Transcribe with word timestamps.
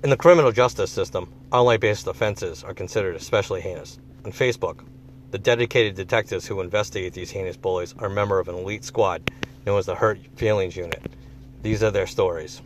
In 0.00 0.10
the 0.10 0.16
criminal 0.16 0.52
justice 0.52 0.92
system, 0.92 1.28
online 1.50 1.80
based 1.80 2.06
offenses 2.06 2.62
are 2.62 2.72
considered 2.72 3.16
especially 3.16 3.60
heinous. 3.60 3.98
On 4.24 4.30
Facebook, 4.30 4.84
the 5.32 5.38
dedicated 5.38 5.96
detectives 5.96 6.46
who 6.46 6.60
investigate 6.60 7.14
these 7.14 7.32
heinous 7.32 7.56
bullies 7.56 7.96
are 7.98 8.06
a 8.06 8.10
member 8.10 8.38
of 8.38 8.46
an 8.46 8.54
elite 8.54 8.84
squad 8.84 9.28
known 9.66 9.76
as 9.76 9.86
the 9.86 9.96
Hurt 9.96 10.20
Feelings 10.36 10.76
Unit. 10.76 11.02
These 11.62 11.82
are 11.82 11.90
their 11.90 12.06
stories. 12.06 12.62